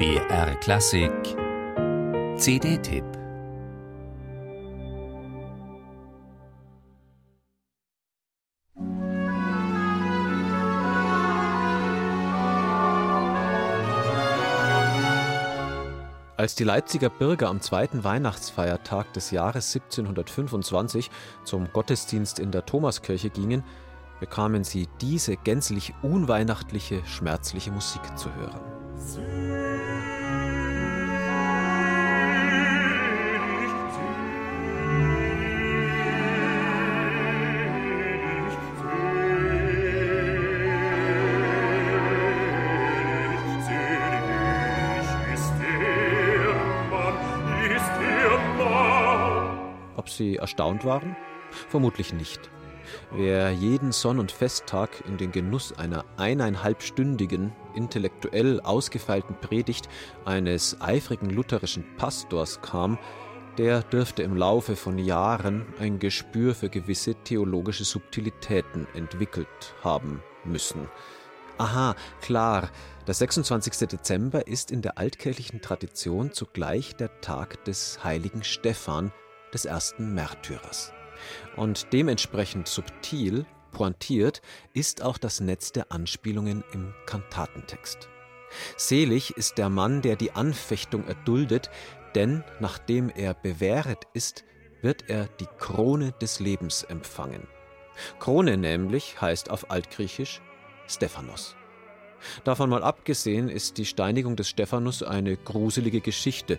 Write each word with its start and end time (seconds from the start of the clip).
BR 0.00 0.54
Klassik. 0.60 1.12
CD-Tipp 2.38 3.04
Als 16.38 16.54
die 16.54 16.64
Leipziger 16.64 17.10
Bürger 17.10 17.50
am 17.50 17.60
zweiten 17.60 18.02
Weihnachtsfeiertag 18.02 19.12
des 19.12 19.30
Jahres 19.30 19.76
1725 19.76 21.10
zum 21.44 21.70
Gottesdienst 21.74 22.38
in 22.38 22.50
der 22.50 22.64
Thomaskirche 22.64 23.28
gingen, 23.28 23.62
bekamen 24.18 24.64
sie 24.64 24.88
diese 25.02 25.36
gänzlich 25.36 25.92
unweihnachtliche, 26.00 27.04
schmerzliche 27.04 27.70
Musik 27.70 28.16
zu 28.16 28.34
hören. 28.34 29.49
Sie 50.20 50.36
erstaunt 50.36 50.84
waren? 50.84 51.16
Vermutlich 51.70 52.12
nicht. 52.12 52.50
Wer 53.10 53.52
jeden 53.52 53.92
Sonn- 53.92 54.18
und 54.18 54.32
Festtag 54.32 54.90
in 55.06 55.16
den 55.16 55.32
Genuss 55.32 55.72
einer 55.72 56.04
eineinhalbstündigen, 56.18 57.52
intellektuell 57.74 58.60
ausgefeilten 58.60 59.36
Predigt 59.40 59.88
eines 60.26 60.80
eifrigen 60.80 61.30
lutherischen 61.30 61.84
Pastors 61.96 62.60
kam, 62.60 62.98
der 63.56 63.82
dürfte 63.82 64.22
im 64.22 64.36
Laufe 64.36 64.76
von 64.76 64.98
Jahren 64.98 65.66
ein 65.78 65.98
Gespür 65.98 66.54
für 66.54 66.68
gewisse 66.68 67.14
theologische 67.14 67.84
Subtilitäten 67.84 68.86
entwickelt 68.94 69.74
haben 69.82 70.22
müssen. 70.44 70.88
Aha, 71.58 71.94
klar, 72.20 72.70
der 73.06 73.14
26. 73.14 73.88
Dezember 73.88 74.46
ist 74.46 74.70
in 74.70 74.82
der 74.82 74.98
altkirchlichen 74.98 75.60
Tradition 75.60 76.32
zugleich 76.32 76.96
der 76.96 77.20
Tag 77.20 77.64
des 77.64 78.02
heiligen 78.02 78.44
Stephan, 78.44 79.12
des 79.52 79.64
ersten 79.64 80.14
Märtyrers. 80.14 80.92
Und 81.56 81.92
dementsprechend 81.92 82.68
subtil, 82.68 83.46
pointiert 83.72 84.42
ist 84.74 85.02
auch 85.02 85.18
das 85.18 85.40
Netz 85.40 85.72
der 85.72 85.92
Anspielungen 85.92 86.64
im 86.72 86.94
Kantatentext. 87.06 88.08
Selig 88.76 89.36
ist 89.36 89.58
der 89.58 89.68
Mann, 89.68 90.02
der 90.02 90.16
die 90.16 90.32
Anfechtung 90.32 91.06
erduldet, 91.06 91.70
denn 92.14 92.42
nachdem 92.58 93.10
er 93.10 93.34
bewähret 93.34 94.06
ist, 94.12 94.44
wird 94.82 95.08
er 95.08 95.28
die 95.38 95.48
Krone 95.58 96.12
des 96.20 96.40
Lebens 96.40 96.82
empfangen. 96.82 97.46
Krone 98.18 98.56
nämlich 98.56 99.20
heißt 99.20 99.50
auf 99.50 99.70
Altgriechisch 99.70 100.40
Stephanos. 100.88 101.54
Davon 102.44 102.70
mal 102.70 102.82
abgesehen 102.82 103.48
ist 103.48 103.78
die 103.78 103.86
Steinigung 103.86 104.36
des 104.36 104.48
Stephanus 104.48 105.02
eine 105.02 105.36
gruselige 105.36 106.00
Geschichte, 106.00 106.58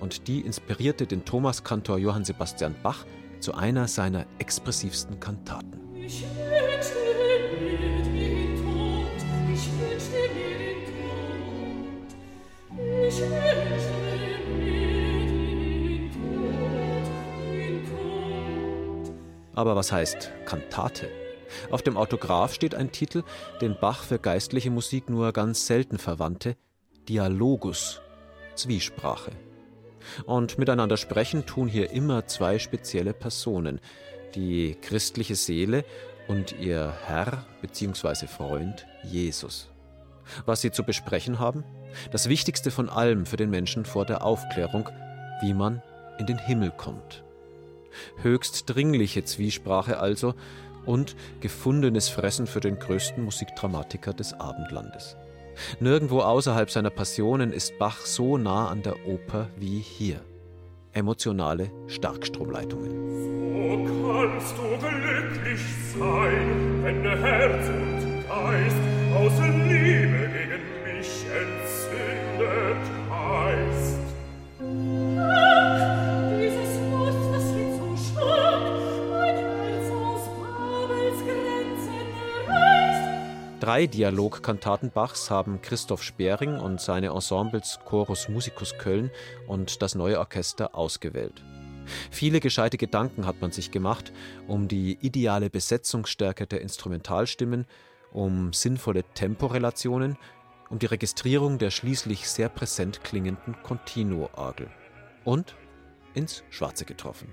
und 0.00 0.28
die 0.28 0.40
inspirierte 0.40 1.06
den 1.06 1.24
Thomaskantor 1.24 1.98
Johann 1.98 2.24
Sebastian 2.24 2.74
Bach 2.82 3.04
zu 3.40 3.54
einer 3.54 3.88
seiner 3.88 4.26
expressivsten 4.38 5.18
Kantaten. 5.20 5.80
Ich 5.94 6.22
wünschte 6.22 6.94
mir 7.58 8.02
den 8.04 8.56
Tod, 8.62 9.18
ich 9.52 9.68
wünschte 9.78 10.18
mir 10.34 10.58
den 10.58 10.84
Tod, 10.86 12.08
ich 13.08 13.20
wünschte 13.20 13.92
mir 14.04 14.64
den 14.64 16.10
Tod, 16.12 17.06
den 17.52 17.84
Tod. 17.84 19.14
Aber 19.54 19.74
was 19.76 19.90
heißt 19.92 20.30
Kantate? 20.44 21.08
Auf 21.70 21.82
dem 21.82 21.96
Autograph 21.96 22.54
steht 22.54 22.74
ein 22.74 22.92
Titel, 22.92 23.22
den 23.60 23.76
Bach 23.78 24.02
für 24.02 24.18
geistliche 24.18 24.70
Musik 24.70 25.08
nur 25.08 25.32
ganz 25.32 25.66
selten 25.66 25.98
verwandte: 25.98 26.56
Dialogus, 27.08 28.00
Zwiesprache. 28.54 29.32
Und 30.26 30.58
miteinander 30.58 30.96
sprechen 30.96 31.46
tun 31.46 31.68
hier 31.68 31.90
immer 31.90 32.26
zwei 32.26 32.58
spezielle 32.58 33.12
Personen, 33.12 33.80
die 34.34 34.76
christliche 34.80 35.34
Seele 35.34 35.84
und 36.28 36.58
ihr 36.58 36.94
Herr 37.06 37.46
bzw. 37.62 38.26
Freund 38.26 38.86
Jesus. 39.04 39.68
Was 40.44 40.60
sie 40.60 40.70
zu 40.70 40.84
besprechen 40.84 41.38
haben? 41.38 41.64
Das 42.10 42.28
Wichtigste 42.28 42.70
von 42.70 42.88
allem 42.90 43.24
für 43.24 43.36
den 43.36 43.50
Menschen 43.50 43.84
vor 43.84 44.04
der 44.04 44.22
Aufklärung, 44.22 44.88
wie 45.40 45.54
man 45.54 45.82
in 46.18 46.26
den 46.26 46.38
Himmel 46.38 46.70
kommt. 46.70 47.24
Höchst 48.20 48.64
dringliche 48.66 49.24
Zwiesprache 49.24 49.98
also 49.98 50.34
und 50.86 51.16
gefundenes 51.40 52.08
Fressen 52.08 52.46
für 52.46 52.60
den 52.60 52.78
größten 52.78 53.24
Musikdramatiker 53.24 54.12
des 54.12 54.34
Abendlandes. 54.34 55.16
Nirgendwo 55.80 56.20
außerhalb 56.20 56.70
seiner 56.70 56.90
Passionen 56.90 57.52
ist 57.52 57.78
Bach 57.78 58.00
so 58.00 58.38
nah 58.38 58.68
an 58.68 58.82
der 58.82 59.06
Oper 59.06 59.48
wie 59.56 59.78
hier. 59.78 60.20
Emotionale 60.92 61.70
Starkstromleitungen. 61.86 62.90
So 63.22 64.12
kannst 64.12 64.54
du 64.56 64.62
glücklich 64.78 65.60
sein, 65.98 66.82
wenn 66.82 67.02
Herz 67.02 67.68
und 67.68 68.24
Geist 68.28 68.76
aus 69.14 69.32
Liebe 69.68 70.17
Drei 83.68 83.86
Dialogkantaten 83.86 84.90
Bachs 84.90 85.30
haben 85.30 85.60
Christoph 85.60 86.02
Spering 86.02 86.58
und 86.58 86.80
seine 86.80 87.08
Ensembles 87.08 87.78
Chorus 87.84 88.30
Musicus 88.30 88.78
Köln 88.78 89.10
und 89.46 89.82
das 89.82 89.94
Neue 89.94 90.20
Orchester 90.20 90.74
ausgewählt. 90.74 91.44
Viele 92.10 92.40
gescheite 92.40 92.78
Gedanken 92.78 93.26
hat 93.26 93.42
man 93.42 93.52
sich 93.52 93.70
gemacht, 93.70 94.10
um 94.46 94.68
die 94.68 94.96
ideale 95.02 95.50
Besetzungsstärke 95.50 96.46
der 96.46 96.62
Instrumentalstimmen, 96.62 97.66
um 98.10 98.54
sinnvolle 98.54 99.04
Temporelationen, 99.12 100.16
um 100.70 100.78
die 100.78 100.86
Registrierung 100.86 101.58
der 101.58 101.70
schließlich 101.70 102.26
sehr 102.26 102.48
präsent 102.48 103.04
klingenden 103.04 103.54
Continuo-Orgel. 103.64 104.70
Und 105.24 105.56
ins 106.14 106.42
Schwarze 106.48 106.86
getroffen. 106.86 107.28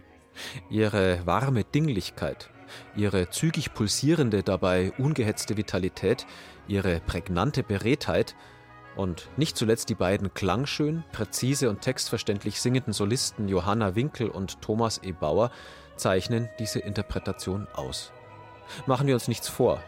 Ihre 0.69 1.25
warme 1.25 1.63
Dinglichkeit, 1.63 2.50
ihre 2.95 3.29
zügig 3.29 3.73
pulsierende, 3.73 4.43
dabei 4.43 4.91
ungehetzte 4.97 5.57
Vitalität, 5.57 6.25
ihre 6.67 6.99
prägnante 6.99 7.63
Beredtheit 7.63 8.35
und 8.95 9.29
nicht 9.37 9.57
zuletzt 9.57 9.89
die 9.89 9.95
beiden 9.95 10.33
klangschön, 10.33 11.03
präzise 11.11 11.69
und 11.69 11.81
textverständlich 11.81 12.61
singenden 12.61 12.93
Solisten 12.93 13.47
Johanna 13.47 13.95
Winkel 13.95 14.29
und 14.29 14.61
Thomas 14.61 15.01
E. 15.03 15.11
Bauer 15.11 15.51
zeichnen 15.95 16.49
diese 16.59 16.79
Interpretation 16.79 17.67
aus. 17.73 18.11
Machen 18.85 19.07
wir 19.07 19.13
uns 19.13 19.27
nichts 19.27 19.47
vor. 19.47 19.81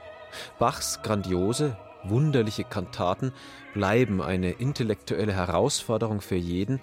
Bachs 0.60 1.02
grandiose, 1.02 1.78
wunderliche 2.04 2.64
Kantaten 2.64 3.32
bleiben 3.74 4.22
eine 4.22 4.52
intellektuelle 4.52 5.34
Herausforderung 5.34 6.22
für 6.22 6.36
jeden, 6.36 6.80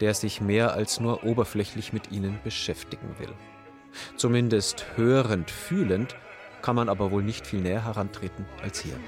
der 0.00 0.14
sich 0.14 0.40
mehr 0.40 0.74
als 0.74 1.00
nur 1.00 1.24
oberflächlich 1.24 1.92
mit 1.92 2.12
ihnen 2.12 2.38
beschäftigen 2.44 3.18
will. 3.18 3.32
Zumindest 4.16 4.86
hörend, 4.96 5.50
fühlend 5.50 6.16
kann 6.62 6.76
man 6.76 6.88
aber 6.88 7.10
wohl 7.10 7.22
nicht 7.22 7.46
viel 7.46 7.60
näher 7.60 7.84
herantreten 7.84 8.44
als 8.62 8.80
hier. 8.80 8.98